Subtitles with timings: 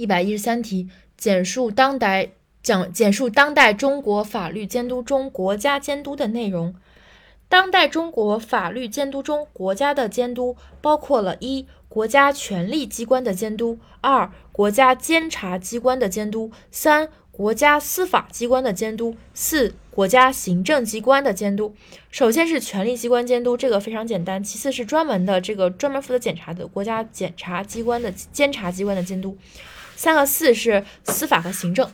[0.00, 2.30] 一百一十三题，简述当代
[2.62, 6.74] 讲简述当代中国法律监督中国家监督的内容。
[7.50, 21.74] 当代中国法律监督中，国家的监督包括了一国家权力机关的监督，二国家监察机关的监督，三国家司法机关的监督，四国家行政机关的监督。
[22.10, 24.42] 首先是权力机关监督，这个非常简单。
[24.42, 29.36] 其次是专门的这个专门负责检查的国家检察机关的监察机关的监督。
[30.00, 31.92] 三和四是司法和行政。